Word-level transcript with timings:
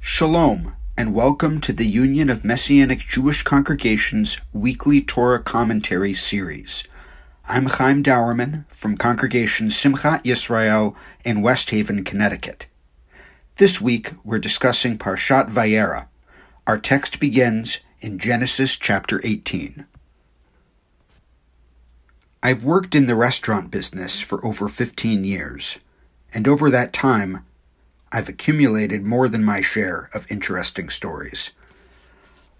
Shalom, 0.00 0.74
and 0.96 1.12
welcome 1.12 1.60
to 1.60 1.72
the 1.72 1.86
Union 1.86 2.30
of 2.30 2.44
Messianic 2.44 3.00
Jewish 3.00 3.42
Congregations 3.42 4.40
weekly 4.52 5.02
Torah 5.02 5.42
commentary 5.42 6.14
series. 6.14 6.84
I'm 7.48 7.66
Chaim 7.66 8.02
Dauerman 8.02 8.64
from 8.68 8.96
Congregation 8.96 9.68
Simchat 9.68 10.22
Yisrael 10.24 10.94
in 11.24 11.42
West 11.42 11.70
Haven, 11.70 12.04
Connecticut. 12.04 12.66
This 13.56 13.80
week 13.80 14.12
we're 14.24 14.38
discussing 14.38 14.98
Parshat 14.98 15.50
Vayera. 15.50 16.06
Our 16.66 16.78
text 16.78 17.20
begins 17.20 17.78
in 18.00 18.18
Genesis 18.18 18.76
chapter 18.76 19.20
18. 19.24 19.84
I've 22.42 22.64
worked 22.64 22.94
in 22.94 23.06
the 23.06 23.16
restaurant 23.16 23.70
business 23.70 24.20
for 24.20 24.44
over 24.46 24.68
15 24.68 25.24
years, 25.24 25.78
and 26.32 26.46
over 26.46 26.70
that 26.70 26.92
time, 26.92 27.44
I've 28.10 28.28
accumulated 28.28 29.04
more 29.04 29.28
than 29.28 29.44
my 29.44 29.60
share 29.60 30.08
of 30.14 30.30
interesting 30.30 30.88
stories. 30.88 31.52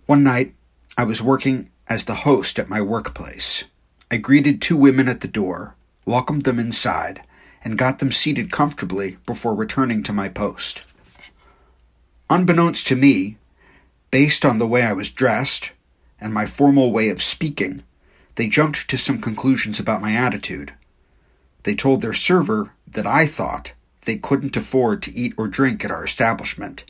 One 0.06 0.22
night, 0.22 0.54
I 0.96 1.04
was 1.04 1.22
working 1.22 1.70
as 1.88 2.04
the 2.04 2.16
host 2.16 2.58
at 2.58 2.68
my 2.68 2.82
workplace. 2.82 3.64
I 4.10 4.18
greeted 4.18 4.60
two 4.60 4.76
women 4.76 5.08
at 5.08 5.20
the 5.20 5.28
door, 5.28 5.74
welcomed 6.04 6.44
them 6.44 6.58
inside, 6.58 7.22
and 7.64 7.78
got 7.78 7.98
them 7.98 8.12
seated 8.12 8.52
comfortably 8.52 9.16
before 9.24 9.54
returning 9.54 10.02
to 10.02 10.12
my 10.12 10.28
post. 10.28 10.82
Unbeknownst 12.28 12.86
to 12.88 12.96
me, 12.96 13.38
based 14.10 14.44
on 14.44 14.58
the 14.58 14.66
way 14.66 14.82
I 14.82 14.92
was 14.92 15.10
dressed 15.10 15.72
and 16.20 16.34
my 16.34 16.44
formal 16.44 16.92
way 16.92 17.08
of 17.08 17.22
speaking, 17.22 17.84
they 18.34 18.48
jumped 18.48 18.88
to 18.88 18.98
some 18.98 19.20
conclusions 19.20 19.80
about 19.80 20.02
my 20.02 20.12
attitude. 20.12 20.74
They 21.62 21.74
told 21.74 22.02
their 22.02 22.12
server 22.12 22.72
that 22.86 23.06
I 23.06 23.26
thought 23.26 23.72
they 24.08 24.16
couldn't 24.16 24.56
afford 24.56 25.02
to 25.02 25.14
eat 25.14 25.34
or 25.36 25.46
drink 25.46 25.84
at 25.84 25.90
our 25.90 26.02
establishment, 26.02 26.82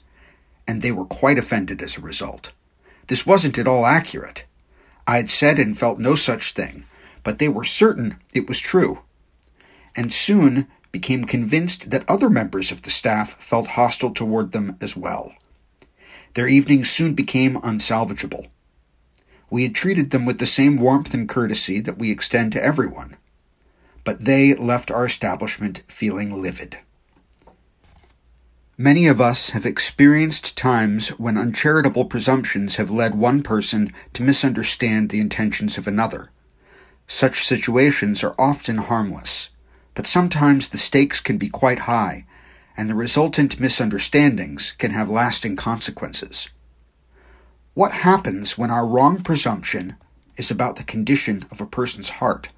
and 0.69 0.83
they 0.83 0.93
were 0.93 1.05
quite 1.05 1.37
offended 1.37 1.83
as 1.83 1.99
a 1.99 2.01
result. 2.01 2.53
This 3.09 3.27
wasn't 3.27 3.59
at 3.59 3.67
all 3.67 3.85
accurate. 3.85 4.45
I 5.05 5.17
had 5.17 5.29
said 5.29 5.59
and 5.59 5.77
felt 5.77 5.99
no 5.99 6.15
such 6.15 6.53
thing, 6.53 6.85
but 7.25 7.41
they 7.41 7.49
were 7.49 7.65
certain 7.65 8.19
it 8.35 8.47
was 8.49 8.61
true, 8.61 9.01
and 9.97 10.13
soon 10.13 10.69
became 10.93 11.25
convinced 11.25 11.91
that 11.91 12.09
other 12.09 12.31
members 12.31 12.71
of 12.71 12.83
the 12.83 12.91
staff 12.91 13.31
felt 13.43 13.75
hostile 13.75 14.15
toward 14.15 14.53
them 14.53 14.77
as 14.81 14.97
well. 14.97 15.35
Their 16.35 16.47
evenings 16.47 16.89
soon 16.89 17.15
became 17.15 17.57
unsalvageable. 17.63 18.47
We 19.51 19.65
had 19.65 19.75
treated 19.75 20.13
them 20.13 20.25
with 20.25 20.39
the 20.39 20.47
same 20.47 20.77
warmth 20.77 21.13
and 21.15 21.29
courtesy 21.29 21.81
that 21.81 21.99
we 21.99 22.13
extend 22.13 22.53
to 22.53 22.63
everyone, 22.63 23.17
but 24.05 24.25
they 24.25 24.55
left 24.55 24.93
our 24.93 25.05
establishment 25.05 25.83
feeling 25.89 26.41
livid. 26.41 26.79
Many 28.81 29.09
of 29.09 29.21
us 29.21 29.51
have 29.51 29.67
experienced 29.67 30.57
times 30.57 31.09
when 31.19 31.37
uncharitable 31.37 32.05
presumptions 32.05 32.77
have 32.77 32.93
led 32.93 33.17
one 33.17 33.43
person 33.43 33.93
to 34.13 34.23
misunderstand 34.23 35.11
the 35.11 35.19
intentions 35.19 35.79
of 35.79 35.89
another. 35.89 36.31
Such 37.09 37.45
situations 37.45 38.23
are 38.23 38.37
often 38.39 38.77
harmless, 38.77 39.51
but 39.95 40.07
sometimes 40.07 40.69
the 40.69 40.79
stakes 40.79 41.19
can 41.19 41.39
be 41.39 41.49
quite 41.49 41.81
high, 41.91 42.25
and 42.77 42.89
the 42.89 42.95
resultant 42.95 43.59
misunderstandings 43.59 44.71
can 44.79 44.93
have 44.93 45.11
lasting 45.11 45.57
consequences. 45.57 46.49
What 47.75 47.91
happens 47.91 48.57
when 48.57 48.71
our 48.71 48.87
wrong 48.87 49.23
presumption 49.23 49.97
is 50.37 50.53
about 50.53 50.77
the 50.77 50.85
condition 50.85 51.47
of 51.51 51.61
a 51.61 51.67
person's 51.67 52.11
heart? 52.21 52.51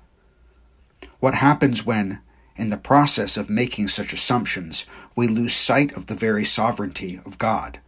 What 1.18 1.36
happens 1.36 1.86
when, 1.86 2.20
in 2.60 2.68
the 2.68 2.76
process 2.76 3.38
of 3.38 3.48
making 3.48 3.88
such 3.88 4.12
assumptions, 4.12 4.84
we 5.16 5.26
lose 5.26 5.54
sight 5.54 5.96
of 5.96 6.06
the 6.06 6.14
very 6.14 6.44
sovereignty 6.44 7.18
of 7.24 7.38
God? 7.38 7.80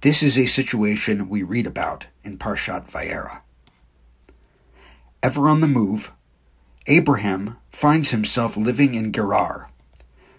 This 0.00 0.22
is 0.22 0.36
a 0.36 0.46
situation 0.46 1.28
we 1.28 1.42
read 1.42 1.66
about 1.66 2.06
in 2.24 2.36
Parshat 2.36 2.90
Vayera. 2.90 3.40
Ever 5.22 5.48
on 5.48 5.60
the 5.60 5.68
move, 5.68 6.12
Abraham 6.86 7.56
finds 7.70 8.10
himself 8.10 8.56
living 8.56 8.94
in 8.94 9.12
Gerar, 9.12 9.70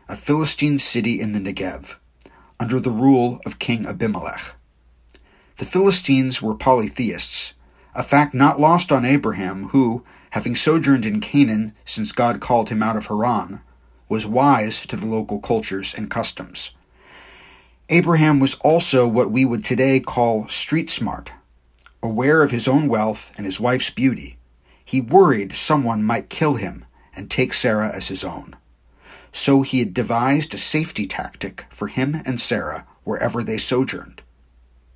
a 0.07 0.15
Philistine 0.15 0.77
city 0.77 1.19
in 1.19 1.31
the 1.31 1.39
Negev, 1.39 1.95
under 2.59 2.79
the 2.79 2.91
rule 2.91 3.39
of 3.45 3.57
King 3.57 3.87
Abimelech. 3.87 4.53
The 5.57 5.65
Philistines 5.65 6.41
were 6.41 6.53
polytheists, 6.53 7.53
a 7.95 8.03
fact 8.03 8.33
not 8.33 8.59
lost 8.59 8.91
on 8.91 9.05
Abraham, 9.05 9.69
who, 9.69 10.03
having 10.35 10.53
sojourned 10.53 11.05
in 11.05 11.21
Canaan 11.21 11.73
since 11.85 12.11
God 12.11 12.41
called 12.41 12.67
him 12.67 12.83
out 12.83 12.97
of 12.97 13.05
Haran, 13.05 13.61
was 14.09 14.25
wise 14.25 14.85
to 14.85 14.97
the 14.97 15.05
local 15.05 15.39
cultures 15.39 15.93
and 15.95 16.11
customs. 16.11 16.71
Abraham 17.87 18.41
was 18.41 18.55
also 18.55 19.07
what 19.07 19.31
we 19.31 19.45
would 19.45 19.63
today 19.63 20.01
call 20.01 20.49
street 20.49 20.89
smart. 20.89 21.31
Aware 22.03 22.43
of 22.43 22.51
his 22.51 22.67
own 22.67 22.89
wealth 22.89 23.31
and 23.37 23.45
his 23.45 23.61
wife's 23.61 23.89
beauty, 23.89 24.35
he 24.83 24.99
worried 24.99 25.53
someone 25.53 26.03
might 26.03 26.27
kill 26.27 26.55
him 26.55 26.83
and 27.15 27.31
take 27.31 27.53
Sarah 27.53 27.95
as 27.95 28.09
his 28.09 28.25
own. 28.25 28.57
So 29.31 29.61
he 29.61 29.79
had 29.79 29.93
devised 29.93 30.53
a 30.53 30.57
safety 30.57 31.07
tactic 31.07 31.65
for 31.69 31.87
him 31.87 32.21
and 32.25 32.41
Sarah 32.41 32.85
wherever 33.05 33.41
they 33.41 33.57
sojourned 33.57 34.21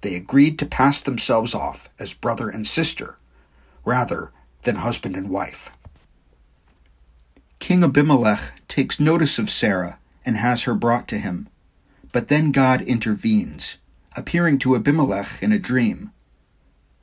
they 0.02 0.16
agreed 0.16 0.58
to 0.60 0.66
pass 0.66 1.02
themselves 1.02 1.54
off 1.54 1.90
as 2.00 2.14
brother 2.14 2.50
and 2.50 2.66
sister 2.66 3.18
rather 3.86 4.32
than 4.64 4.78
husband 4.78 5.16
and 5.16 5.30
wife. 5.30 5.72
King 7.60 7.84
Abimelech 7.84 8.54
takes 8.68 9.00
notice 9.00 9.38
of 9.38 9.50
Sarah 9.50 10.00
and 10.26 10.38
has 10.38 10.64
her 10.64 10.74
brought 10.74 11.08
to 11.10 11.20
him. 11.20 11.48
But 12.12 12.28
then 12.28 12.52
God 12.52 12.82
intervenes, 12.82 13.78
appearing 14.16 14.58
to 14.60 14.76
Abimelech 14.76 15.42
in 15.44 15.52
a 15.52 15.60
dream. 15.60 16.12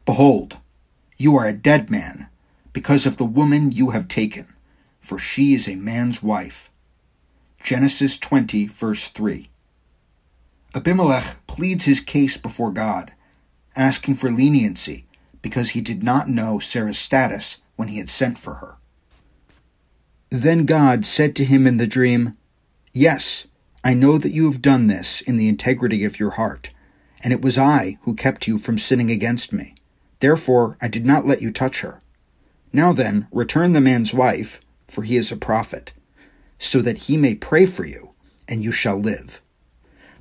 Behold, 0.04 0.58
you 1.16 1.36
are 1.36 1.46
a 1.46 1.52
dead 1.52 1.90
man, 1.90 2.28
because 2.72 3.06
of 3.06 3.16
the 3.16 3.24
woman 3.24 3.72
you 3.72 3.90
have 3.90 4.08
taken, 4.08 4.46
for 5.00 5.18
she 5.18 5.54
is 5.54 5.68
a 5.68 5.76
man's 5.76 6.22
wife. 6.22 6.70
Genesis 7.62 8.18
20, 8.18 8.66
verse 8.66 9.08
3. 9.08 9.48
Abimelech 10.74 11.36
pleads 11.46 11.84
his 11.84 12.00
case 12.00 12.36
before 12.36 12.70
God, 12.70 13.12
asking 13.74 14.14
for 14.14 14.30
leniency 14.30 15.05
because 15.46 15.70
he 15.70 15.80
did 15.80 16.02
not 16.02 16.28
know 16.28 16.58
Sarah's 16.58 16.98
status 16.98 17.58
when 17.76 17.86
he 17.86 17.98
had 17.98 18.10
sent 18.10 18.36
for 18.36 18.54
her. 18.54 18.78
Then 20.28 20.64
God 20.64 21.06
said 21.06 21.36
to 21.36 21.44
him 21.44 21.68
in 21.68 21.76
the 21.76 21.86
dream, 21.86 22.36
Yes, 22.92 23.46
I 23.84 23.94
know 23.94 24.18
that 24.18 24.32
you 24.32 24.50
have 24.50 24.60
done 24.60 24.88
this 24.88 25.20
in 25.20 25.36
the 25.36 25.48
integrity 25.48 26.04
of 26.04 26.18
your 26.18 26.30
heart, 26.30 26.70
and 27.22 27.32
it 27.32 27.42
was 27.42 27.56
I 27.56 27.96
who 28.02 28.16
kept 28.16 28.48
you 28.48 28.58
from 28.58 28.76
sinning 28.76 29.08
against 29.08 29.52
me. 29.52 29.76
Therefore 30.18 30.76
I 30.82 30.88
did 30.88 31.06
not 31.06 31.28
let 31.28 31.40
you 31.40 31.52
touch 31.52 31.82
her. 31.82 32.00
Now 32.72 32.92
then, 32.92 33.28
return 33.30 33.72
the 33.72 33.80
man's 33.80 34.12
wife, 34.12 34.60
for 34.88 35.04
he 35.04 35.16
is 35.16 35.30
a 35.30 35.36
prophet, 35.36 35.92
so 36.58 36.82
that 36.82 37.02
he 37.06 37.16
may 37.16 37.36
pray 37.36 37.66
for 37.66 37.84
you, 37.84 38.14
and 38.48 38.64
you 38.64 38.72
shall 38.72 38.98
live. 38.98 39.40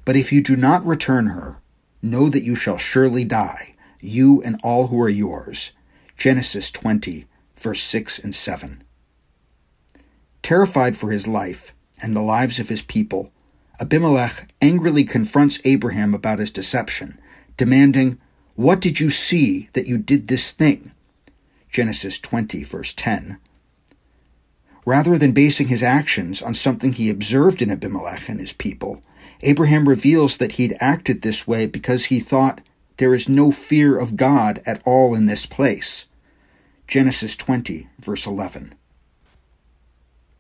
But 0.06 0.18
if 0.18 0.32
you 0.32 0.44
do 0.44 0.56
not 0.56 0.86
return 0.86 1.30
her, 1.30 1.58
know 2.04 2.30
that 2.30 2.44
you 2.44 2.54
shall 2.54 2.78
surely 2.78 3.24
die, 3.24 3.75
you 4.06 4.42
and 4.44 4.60
all 4.64 4.88
who 4.88 5.02
are 5.02 5.10
yours. 5.10 5.72
Genesis 6.18 6.72
20, 6.72 7.26
verse 7.56 7.84
6 7.84 8.20
and 8.20 8.34
7. 8.34 8.84
Terrified 10.42 10.96
for 10.96 11.12
his 11.12 11.28
life 11.28 11.74
and 12.02 12.16
the 12.16 12.22
lives 12.22 12.60
of 12.60 12.70
his 12.70 12.82
people, 12.82 13.32
Abimelech 13.80 14.54
angrily 14.62 15.04
confronts 15.04 15.60
Abraham 15.66 16.14
about 16.14 16.40
his 16.40 16.52
deception, 16.52 17.20
demanding, 17.58 18.20
What 18.56 18.80
did 18.80 19.00
you 19.00 19.10
see 19.10 19.70
that 19.74 19.88
you 19.88 19.98
did 19.98 20.28
this 20.28 20.52
thing? 20.52 20.92
Genesis 21.70 22.20
20, 22.20 22.64
verse 22.64 22.94
10. 22.94 23.38
Rather 24.86 25.18
than 25.18 25.32
basing 25.32 25.68
his 25.68 25.84
actions 25.84 26.42
on 26.42 26.54
something 26.54 26.94
he 26.94 27.10
observed 27.10 27.62
in 27.62 27.72
Abimelech 27.72 28.30
and 28.30 28.40
his 28.40 28.54
people, 28.54 29.02
Abraham 29.42 29.90
reveals 29.90 30.38
that 30.38 30.54
he'd 30.54 30.78
acted 30.80 31.22
this 31.22 31.48
way 31.48 31.66
because 31.66 32.06
he 32.06 32.20
thought 32.20 32.62
there 32.98 33.14
is 33.14 33.28
no 33.28 33.52
fear 33.52 33.98
of 33.98 34.16
God 34.16 34.62
at 34.66 34.82
all 34.86 35.16
in 35.16 35.26
this 35.26 35.46
place. 35.46 36.06
Genesis 36.88 37.36
20, 37.36 37.88
verse 38.00 38.26
11. 38.26 38.76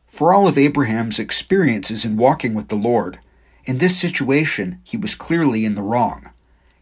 For 0.07 0.33
all 0.33 0.47
of 0.47 0.57
Abraham's 0.57 1.19
experiences 1.19 2.05
in 2.05 2.15
walking 2.15 2.53
with 2.53 2.69
the 2.69 2.75
Lord, 2.75 3.19
in 3.65 3.79
this 3.79 3.97
situation 3.97 4.79
he 4.83 4.95
was 4.95 5.15
clearly 5.15 5.65
in 5.65 5.75
the 5.75 5.81
wrong. 5.81 6.29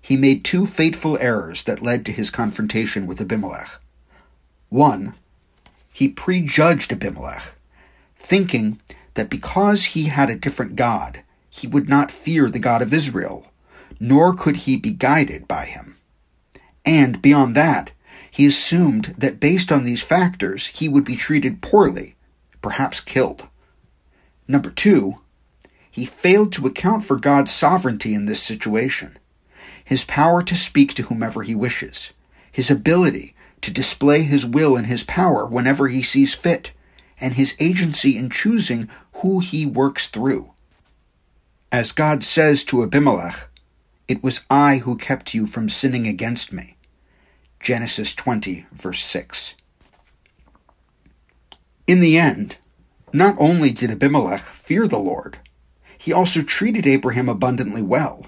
He 0.01 0.17
made 0.17 0.43
two 0.43 0.65
fateful 0.65 1.17
errors 1.19 1.63
that 1.63 1.81
led 1.81 2.05
to 2.05 2.11
his 2.11 2.29
confrontation 2.29 3.07
with 3.07 3.21
Abimelech. 3.21 3.79
One, 4.69 5.13
he 5.93 6.09
prejudged 6.09 6.91
Abimelech, 6.91 7.53
thinking 8.17 8.79
that 9.13 9.29
because 9.29 9.85
he 9.85 10.05
had 10.05 10.29
a 10.29 10.35
different 10.35 10.75
God, 10.75 11.23
he 11.49 11.67
would 11.67 11.87
not 11.87 12.11
fear 12.11 12.49
the 12.49 12.59
God 12.59 12.81
of 12.81 12.93
Israel, 12.93 13.47
nor 14.05 14.33
could 14.33 14.57
he 14.57 14.75
be 14.75 14.91
guided 14.91 15.47
by 15.47 15.63
him. 15.63 15.95
And 16.83 17.21
beyond 17.21 17.55
that, 17.55 17.91
he 18.29 18.45
assumed 18.45 19.15
that 19.17 19.39
based 19.39 19.71
on 19.71 19.85
these 19.85 20.01
factors, 20.03 20.67
he 20.67 20.89
would 20.89 21.05
be 21.05 21.15
treated 21.15 21.61
poorly, 21.61 22.15
perhaps 22.61 22.99
killed. 22.99 23.47
Number 24.45 24.69
two, 24.71 25.19
he 25.89 26.03
failed 26.03 26.51
to 26.51 26.67
account 26.67 27.05
for 27.05 27.15
God's 27.15 27.53
sovereignty 27.53 28.13
in 28.13 28.25
this 28.25 28.43
situation. 28.43 29.17
his 29.85 30.03
power 30.03 30.41
to 30.43 30.55
speak 30.55 30.93
to 30.93 31.03
whomever 31.03 31.43
he 31.43 31.55
wishes, 31.55 32.13
his 32.51 32.71
ability 32.71 33.35
to 33.61 33.71
display 33.71 34.23
his 34.23 34.45
will 34.45 34.75
and 34.75 34.87
his 34.87 35.03
power 35.03 35.45
whenever 35.45 35.87
he 35.87 36.03
sees 36.03 36.33
fit, 36.33 36.71
and 37.19 37.33
his 37.35 37.55
agency 37.59 38.17
in 38.17 38.29
choosing 38.29 38.89
who 39.15 39.39
he 39.39 39.65
works 39.65 40.07
through. 40.07 40.51
As 41.71 41.91
God 41.91 42.23
says 42.23 42.63
to 42.65 42.83
Abimelech, 42.83 43.47
It 44.07 44.21
was 44.21 44.45
I 44.49 44.77
who 44.77 44.97
kept 44.97 45.33
you 45.33 45.47
from 45.47 45.69
sinning 45.69 46.07
against 46.07 46.51
me. 46.51 46.75
Genesis 47.59 48.13
20, 48.13 48.65
verse 48.73 49.03
6. 49.03 49.55
In 51.87 52.01
the 52.01 52.17
end, 52.17 52.57
not 53.13 53.35
only 53.39 53.71
did 53.71 53.91
Abimelech 53.91 54.41
fear 54.41 54.87
the 54.87 54.99
Lord, 54.99 55.39
he 55.97 56.11
also 56.11 56.41
treated 56.41 56.85
Abraham 56.85 57.29
abundantly 57.29 57.81
well. 57.81 58.27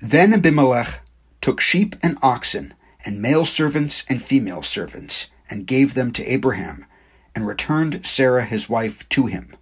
Then 0.00 0.32
Abimelech 0.32 1.00
took 1.40 1.60
sheep 1.60 1.96
and 2.02 2.16
oxen, 2.22 2.74
and 3.04 3.22
male 3.22 3.44
servants 3.44 4.04
and 4.08 4.22
female 4.22 4.62
servants, 4.62 5.26
and 5.50 5.66
gave 5.66 5.94
them 5.94 6.12
to 6.12 6.32
Abraham, 6.32 6.86
and 7.34 7.46
returned 7.46 8.06
Sarah 8.06 8.44
his 8.44 8.68
wife 8.68 9.08
to 9.08 9.26
him. 9.26 9.54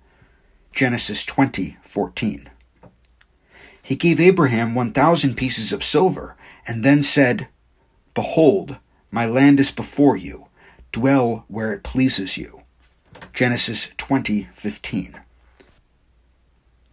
Genesis 0.72 1.24
20:14. 1.24 2.48
He 3.86 3.94
gave 3.94 4.18
Abraham 4.18 4.74
1000 4.74 5.36
pieces 5.36 5.72
of 5.72 5.84
silver, 5.84 6.34
and 6.66 6.82
then 6.82 7.04
said, 7.04 7.46
Behold, 8.14 8.78
my 9.12 9.26
land 9.26 9.60
is 9.60 9.70
before 9.70 10.16
you. 10.16 10.48
Dwell 10.90 11.44
where 11.46 11.72
it 11.72 11.84
pleases 11.84 12.36
you. 12.36 12.62
Genesis 13.32 13.92
20:15. 13.96 15.22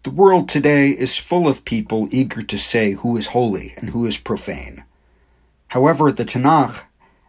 The 0.03 0.11
world 0.11 0.47
today 0.47 0.91
is 0.91 1.17
full 1.17 1.47
of 1.47 1.65
people 1.65 2.09
eager 2.11 2.43
to 2.43 2.59
say 2.59 2.91
who 2.91 3.17
is 3.17 3.33
holy 3.33 3.73
and 3.75 3.89
who 3.89 4.05
is 4.05 4.19
profane. 4.19 4.85
However, 5.69 6.11
the 6.11 6.25
Tanakh 6.25 6.83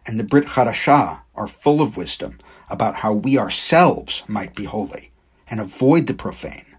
and 0.05 0.19
the 0.19 0.23
Brit 0.23 0.45
Hadashah 0.45 1.21
are 1.33 1.47
full 1.47 1.81
of 1.81 1.97
wisdom 1.97 2.37
about 2.69 2.97
how 2.97 3.13
we 3.13 3.35
ourselves 3.35 4.21
might 4.27 4.53
be 4.53 4.65
holy 4.65 5.09
and 5.49 5.59
avoid 5.59 6.05
the 6.05 6.13
profane. 6.13 6.74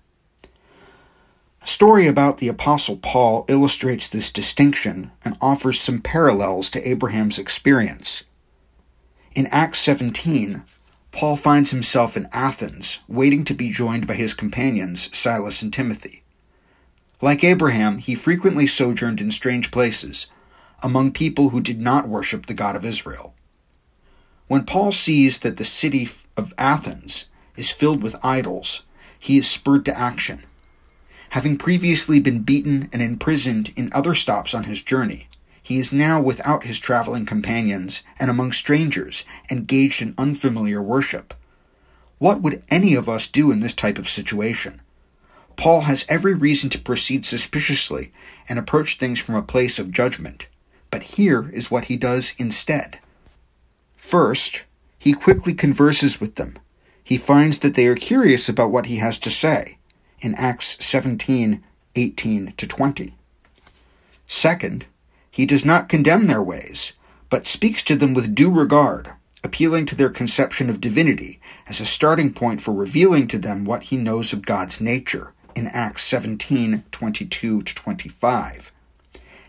A 1.66 1.68
story 1.68 2.06
about 2.06 2.38
the 2.38 2.46
Apostle 2.46 2.96
Paul 2.96 3.44
illustrates 3.48 4.08
this 4.08 4.30
distinction 4.30 5.10
and 5.24 5.36
offers 5.40 5.80
some 5.80 6.00
parallels 6.00 6.70
to 6.70 6.88
Abraham's 6.88 7.40
experience. 7.40 8.22
In 9.34 9.48
Acts 9.48 9.80
17, 9.80 10.62
Paul 11.10 11.34
finds 11.34 11.72
himself 11.72 12.16
in 12.16 12.28
Athens, 12.32 13.00
waiting 13.08 13.42
to 13.46 13.52
be 13.52 13.72
joined 13.72 14.06
by 14.06 14.14
his 14.14 14.32
companions, 14.32 15.14
Silas 15.14 15.60
and 15.60 15.72
Timothy. 15.72 16.22
Like 17.20 17.42
Abraham, 17.42 17.98
he 17.98 18.14
frequently 18.14 18.68
sojourned 18.68 19.20
in 19.20 19.32
strange 19.32 19.72
places, 19.72 20.28
among 20.84 21.10
people 21.10 21.48
who 21.48 21.60
did 21.60 21.80
not 21.80 22.06
worship 22.08 22.46
the 22.46 22.54
God 22.54 22.76
of 22.76 22.84
Israel. 22.84 23.34
When 24.46 24.66
Paul 24.66 24.92
sees 24.92 25.40
that 25.40 25.56
the 25.56 25.64
city 25.64 26.08
of 26.36 26.54
Athens 26.58 27.24
is 27.56 27.72
filled 27.72 28.04
with 28.04 28.24
idols, 28.24 28.84
he 29.18 29.36
is 29.36 29.50
spurred 29.50 29.84
to 29.86 29.98
action. 29.98 30.44
Having 31.36 31.58
previously 31.58 32.18
been 32.18 32.38
beaten 32.38 32.88
and 32.94 33.02
imprisoned 33.02 33.70
in 33.76 33.90
other 33.92 34.14
stops 34.14 34.54
on 34.54 34.64
his 34.64 34.80
journey, 34.80 35.28
he 35.62 35.78
is 35.78 35.92
now 35.92 36.18
without 36.18 36.64
his 36.64 36.78
traveling 36.78 37.26
companions 37.26 38.02
and 38.18 38.30
among 38.30 38.52
strangers, 38.52 39.22
engaged 39.50 40.00
in 40.00 40.14
unfamiliar 40.16 40.80
worship. 40.80 41.34
What 42.16 42.40
would 42.40 42.62
any 42.70 42.94
of 42.94 43.06
us 43.06 43.26
do 43.26 43.50
in 43.50 43.60
this 43.60 43.74
type 43.74 43.98
of 43.98 44.08
situation? 44.08 44.80
Paul 45.56 45.82
has 45.82 46.06
every 46.08 46.32
reason 46.32 46.70
to 46.70 46.80
proceed 46.80 47.26
suspiciously 47.26 48.12
and 48.48 48.58
approach 48.58 48.96
things 48.96 49.20
from 49.20 49.34
a 49.34 49.42
place 49.42 49.78
of 49.78 49.92
judgment, 49.92 50.48
but 50.90 51.02
here 51.02 51.50
is 51.50 51.70
what 51.70 51.84
he 51.84 51.98
does 51.98 52.32
instead. 52.38 52.98
First, 53.94 54.62
he 54.98 55.12
quickly 55.12 55.52
converses 55.52 56.18
with 56.18 56.36
them. 56.36 56.58
He 57.04 57.18
finds 57.18 57.58
that 57.58 57.74
they 57.74 57.84
are 57.88 57.94
curious 57.94 58.48
about 58.48 58.70
what 58.70 58.86
he 58.86 58.96
has 58.96 59.18
to 59.18 59.30
say 59.30 59.76
in 60.20 60.34
Acts 60.34 60.84
17 60.84 61.62
18 61.94 62.52
to 62.56 62.66
20. 62.66 63.14
Second, 64.28 64.86
he 65.30 65.46
does 65.46 65.64
not 65.64 65.88
condemn 65.88 66.26
their 66.26 66.42
ways, 66.42 66.92
but 67.30 67.46
speaks 67.46 67.82
to 67.84 67.96
them 67.96 68.14
with 68.14 68.34
due 68.34 68.50
regard, 68.50 69.12
appealing 69.42 69.86
to 69.86 69.94
their 69.94 70.10
conception 70.10 70.68
of 70.68 70.80
divinity 70.80 71.40
as 71.68 71.80
a 71.80 71.86
starting 71.86 72.32
point 72.32 72.60
for 72.60 72.72
revealing 72.72 73.26
to 73.28 73.38
them 73.38 73.64
what 73.64 73.84
he 73.84 73.96
knows 73.96 74.32
of 74.32 74.46
God's 74.46 74.80
nature 74.80 75.32
in 75.54 75.66
Acts 75.68 76.04
17 76.04 76.84
22 76.90 77.62
to 77.62 77.74
25. 77.74 78.72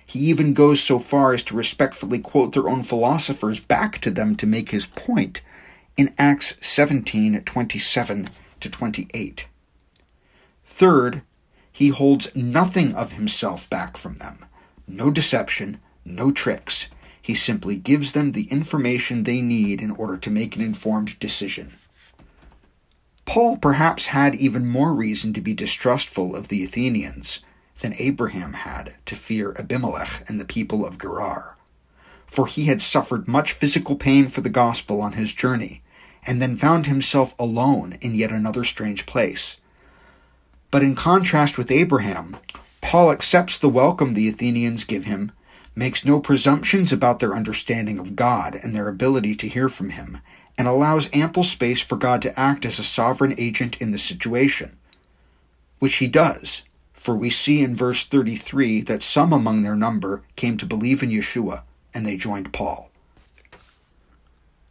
He 0.05 0.19
even 0.19 0.53
goes 0.53 0.81
so 0.81 0.99
far 0.99 1.33
as 1.33 1.43
to 1.43 1.55
respectfully 1.55 2.19
quote 2.19 2.53
their 2.53 2.69
own 2.69 2.83
philosophers 2.83 3.59
back 3.59 3.99
to 3.99 4.09
them 4.09 4.37
to 4.37 4.47
make 4.47 4.71
his 4.71 4.87
point 4.87 5.41
in 5.97 6.13
Acts 6.17 6.57
17 6.65 7.43
27 7.43 8.29
to 8.61 8.69
28. 8.71 9.47
Third, 10.77 11.23
he 11.71 11.87
holds 11.87 12.35
nothing 12.35 12.93
of 12.93 13.13
himself 13.13 13.67
back 13.67 13.97
from 13.97 14.19
them 14.19 14.45
no 14.87 15.09
deception, 15.09 15.79
no 16.05 16.31
tricks. 16.31 16.89
He 17.19 17.33
simply 17.33 17.77
gives 17.77 18.11
them 18.11 18.33
the 18.33 18.43
information 18.51 19.23
they 19.23 19.41
need 19.41 19.81
in 19.81 19.89
order 19.89 20.17
to 20.17 20.29
make 20.29 20.55
an 20.55 20.61
informed 20.61 21.17
decision. 21.17 21.73
Paul 23.25 23.57
perhaps 23.57 24.05
had 24.05 24.35
even 24.35 24.67
more 24.67 24.93
reason 24.93 25.33
to 25.33 25.41
be 25.41 25.55
distrustful 25.55 26.35
of 26.35 26.49
the 26.49 26.63
Athenians 26.63 27.39
than 27.79 27.95
Abraham 27.97 28.53
had 28.53 28.97
to 29.05 29.15
fear 29.15 29.55
Abimelech 29.57 30.29
and 30.29 30.39
the 30.39 30.45
people 30.45 30.85
of 30.85 30.99
Gerar, 30.99 31.57
for 32.27 32.45
he 32.45 32.65
had 32.65 32.83
suffered 32.83 33.27
much 33.27 33.53
physical 33.53 33.95
pain 33.95 34.27
for 34.27 34.41
the 34.41 34.47
gospel 34.63 35.01
on 35.01 35.13
his 35.13 35.33
journey, 35.33 35.81
and 36.27 36.39
then 36.39 36.55
found 36.55 36.85
himself 36.85 37.33
alone 37.39 37.97
in 37.99 38.13
yet 38.13 38.31
another 38.31 38.63
strange 38.63 39.07
place. 39.07 39.59
But 40.69 40.83
in 40.83 40.95
contrast 40.95 41.57
with 41.57 41.71
Abraham, 41.71 42.37
Paul 42.81 43.11
accepts 43.11 43.57
the 43.57 43.69
welcome 43.69 44.13
the 44.13 44.27
Athenians 44.27 44.83
give 44.83 45.05
him, 45.05 45.31
makes 45.75 46.03
no 46.03 46.19
presumptions 46.19 46.91
about 46.91 47.19
their 47.19 47.35
understanding 47.35 47.99
of 47.99 48.15
God 48.15 48.55
and 48.55 48.73
their 48.73 48.87
ability 48.87 49.35
to 49.35 49.47
hear 49.47 49.69
from 49.69 49.91
him, 49.91 50.19
and 50.57 50.67
allows 50.67 51.09
ample 51.13 51.43
space 51.43 51.81
for 51.81 51.95
God 51.95 52.21
to 52.23 52.39
act 52.39 52.65
as 52.65 52.79
a 52.79 52.83
sovereign 52.83 53.35
agent 53.37 53.79
in 53.79 53.91
the 53.91 53.97
situation. 53.97 54.77
Which 55.79 55.97
he 55.97 56.07
does, 56.07 56.63
for 56.93 57.15
we 57.15 57.29
see 57.29 57.61
in 57.61 57.75
verse 57.75 58.03
33 58.03 58.81
that 58.81 59.03
some 59.03 59.31
among 59.31 59.61
their 59.61 59.75
number 59.75 60.23
came 60.35 60.57
to 60.57 60.65
believe 60.65 61.03
in 61.03 61.09
Yeshua, 61.09 61.61
and 61.93 62.05
they 62.05 62.17
joined 62.17 62.51
Paul. 62.51 62.91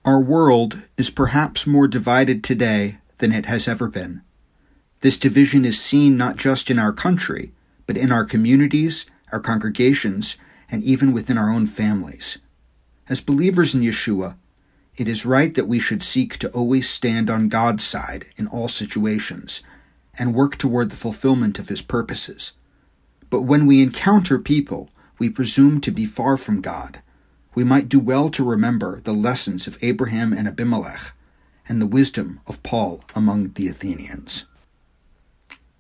Our 0.05 0.21
world 0.21 0.83
is 0.97 1.09
perhaps 1.11 1.67
more 1.67 1.89
divided 1.89 2.45
today 2.45 2.99
than 3.19 3.33
it 3.33 3.47
has 3.47 3.67
ever 3.67 3.89
been. 3.89 4.23
This 5.01 5.19
division 5.19 5.65
is 5.65 5.81
seen 5.81 6.17
not 6.17 6.37
just 6.37 6.71
in 6.71 6.79
our 6.79 6.93
country, 6.93 7.53
but 7.87 7.97
in 7.97 8.11
our 8.11 8.25
communities, 8.25 9.07
our 9.31 9.41
congregations, 9.41 10.37
and 10.71 10.83
even 10.83 11.13
within 11.13 11.39
our 11.39 11.51
own 11.51 11.67
families. 11.67 12.39
As 13.09 13.21
believers 13.21 13.75
in 13.75 13.83
Yeshua, 13.83 14.37
it 14.97 15.07
is 15.07 15.27
right 15.27 15.55
that 15.55 15.69
we 15.69 15.79
should 15.79 16.03
seek 16.03 16.39
to 16.39 16.51
always 16.51 16.89
stand 16.89 17.29
on 17.29 17.49
God's 17.49 17.85
side 17.85 18.27
in 18.37 18.47
all 18.47 18.69
situations 18.69 19.63
and 20.19 20.35
work 20.35 20.57
toward 20.57 20.91
the 20.91 20.97
fulfillment 20.97 21.59
of 21.59 21.69
His 21.69 21.83
purposes. 21.83 22.53
But 23.29 23.43
when 23.43 23.67
we 23.67 23.83
encounter 23.83 24.39
people 24.39 24.89
we 25.19 25.29
presume 25.31 25.81
to 25.81 25.91
be 25.91 26.05
far 26.07 26.37
from 26.37 26.61
God, 26.61 27.01
we 27.55 27.65
might 27.65 27.89
do 27.89 27.99
well 27.99 28.29
to 28.31 28.45
remember 28.45 29.01
the 29.01 29.15
lessons 29.15 29.67
of 29.67 29.79
Abraham 29.83 30.33
and 30.33 30.47
Abimelech 30.47 31.13
and 31.69 31.81
the 31.81 31.87
wisdom 31.87 32.41
of 32.47 32.63
Paul 32.63 33.03
among 33.15 33.53
the 33.53 33.69
Athenians. 33.69 34.45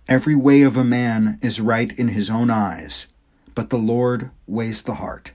Every 0.09 0.37
way 0.37 0.63
of 0.63 0.77
a 0.77 0.85
man 0.85 1.39
is 1.43 1.61
right 1.61 1.91
in 1.99 2.09
his 2.09 2.31
own 2.31 2.49
eyes, 2.49 3.09
but 3.57 3.71
the 3.71 3.79
Lord 3.79 4.31
weighs 4.47 4.83
the 4.83 4.95
heart. 4.95 5.33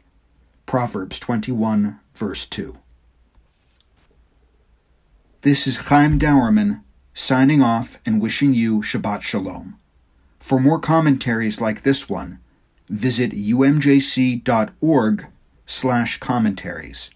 Proverbs 0.66 1.20
21, 1.20 2.00
verse 2.14 2.46
2. 2.46 2.78
This 5.42 5.68
is 5.68 5.78
Chaim 5.78 6.18
Dauerman 6.18 6.84
signing 7.14 7.62
off 7.62 8.00
and 8.06 8.22
wishing 8.22 8.54
you 8.54 8.82
Shabbat 8.82 9.24
Shalom. 9.24 9.78
For 10.40 10.58
more 10.58 10.80
commentaries 10.80 11.60
like 11.60 11.82
this 11.82 12.10
one, 12.10 12.40
visit 12.88 13.32
umjc.org 13.32 15.28
slash 15.66 16.20
commentaries. 16.20 17.10